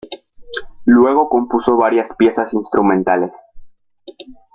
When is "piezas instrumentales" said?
2.15-3.33